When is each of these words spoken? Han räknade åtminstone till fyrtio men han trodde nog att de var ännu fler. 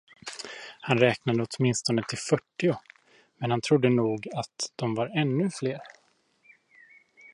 Han 0.81 0.97
räknade 0.97 1.43
åtminstone 1.49 2.03
till 2.09 2.17
fyrtio 2.17 2.75
men 3.37 3.51
han 3.51 3.61
trodde 3.61 3.89
nog 3.89 4.27
att 4.33 4.71
de 4.75 4.95
var 4.95 5.07
ännu 5.07 5.49
fler. 5.49 5.81